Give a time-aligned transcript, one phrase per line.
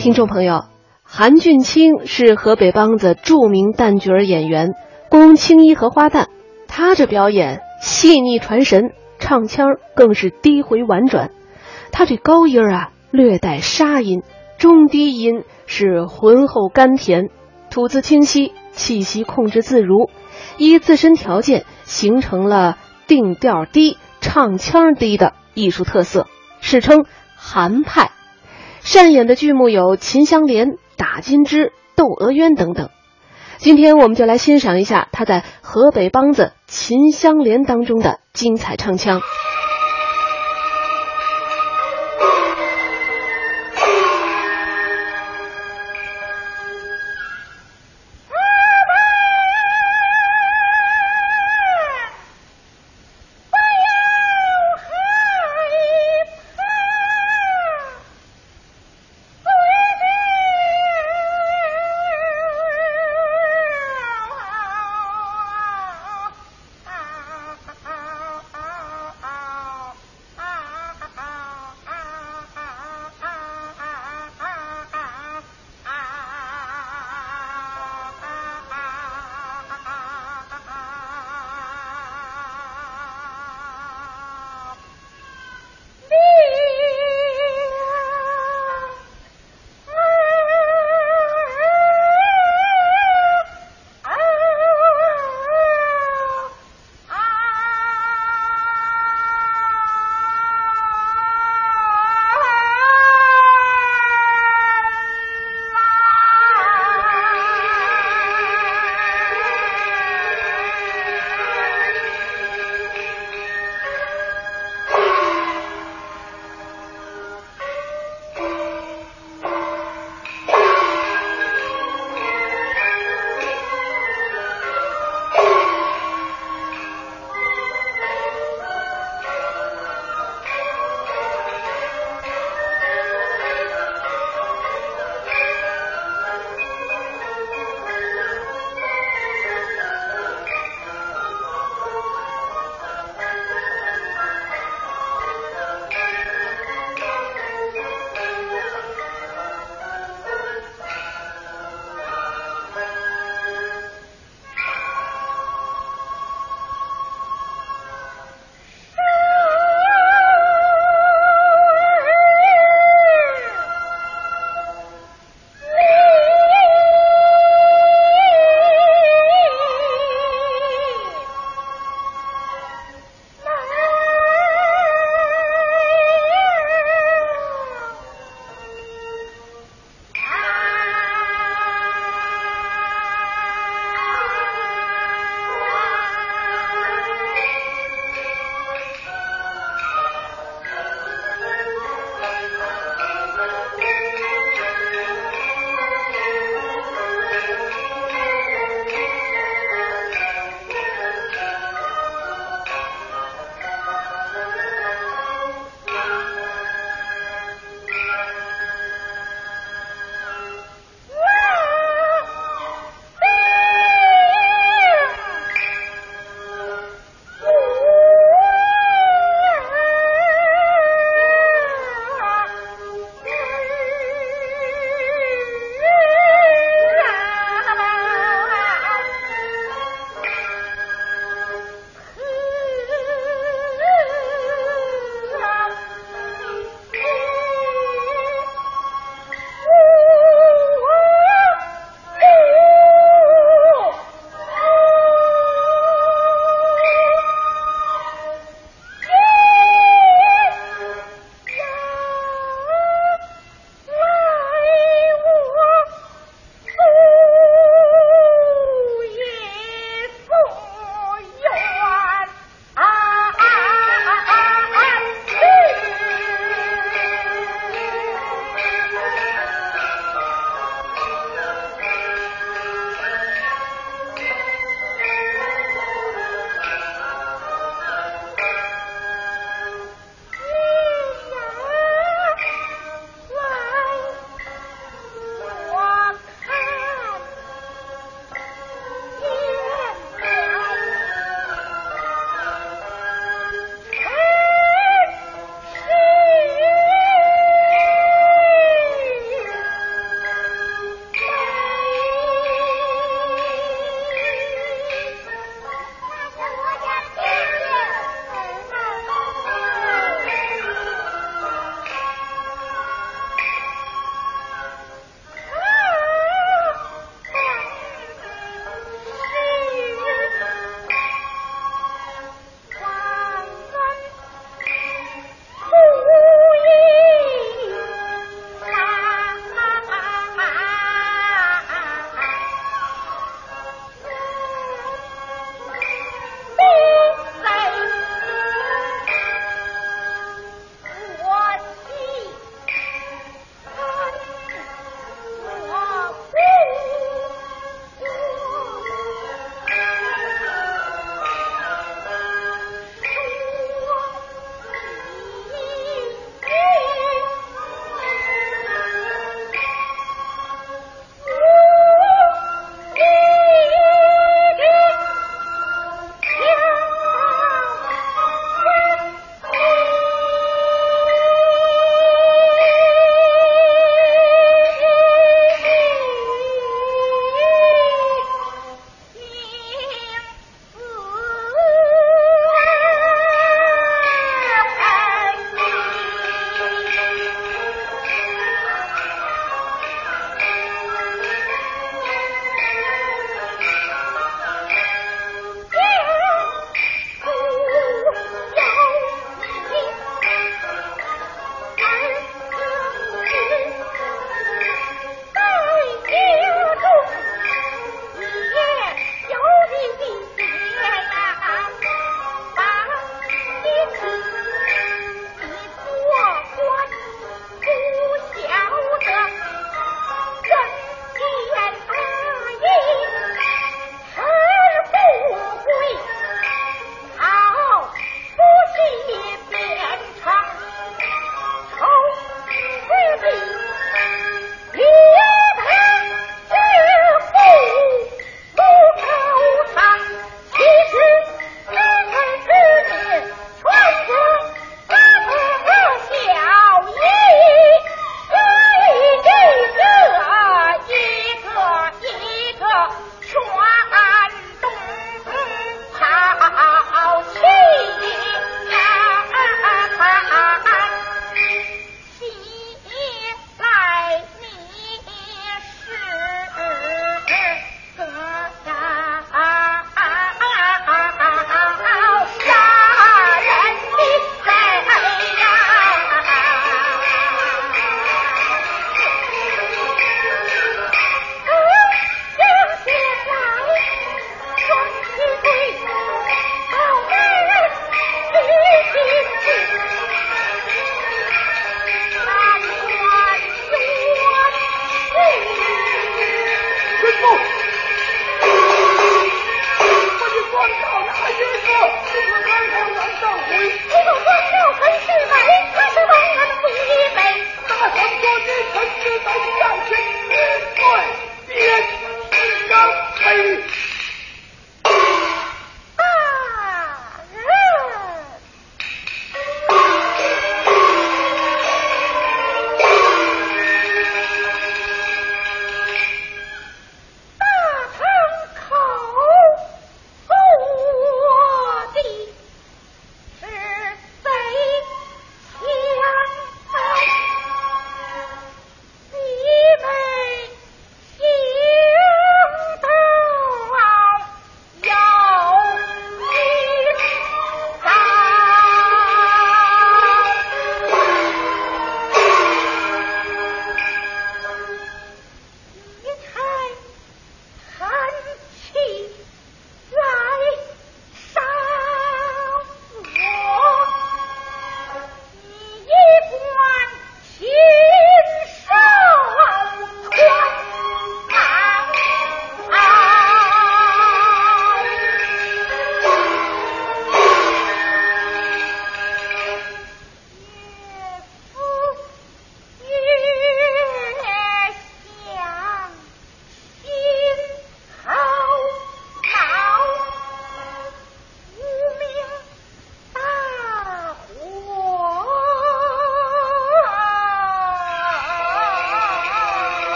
[0.00, 0.64] 听众朋友，
[1.02, 4.70] 韩俊清是河北梆子著名旦角演员，
[5.10, 6.28] 宫青衣和花旦。
[6.66, 11.30] 他这表演细腻传神，唱腔更是低回婉转。
[11.92, 14.22] 他这高音啊，略带沙音，
[14.56, 17.28] 中低音是浑厚甘甜，
[17.70, 20.08] 吐字清晰，气息控制自如，
[20.56, 26.26] 依自身条件形成了定调低、唱腔低的艺术特色，
[26.62, 27.04] 史称
[27.36, 28.12] 韩派。
[28.82, 31.66] 擅演的剧目有《秦香莲》《打金枝》
[31.96, 32.88] 《窦娥冤》等等。
[33.58, 39.20] 今天我们就来欣赏一下他在河北梆子《秦香莲》当中的精彩唱腔。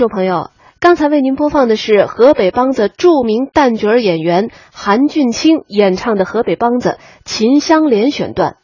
[0.00, 6.92] 众朋友，刚才为您播放的是河北梆子著名旦角演员韩俊清演唱的河北梆子
[7.26, 8.56] 《秦香莲》选段。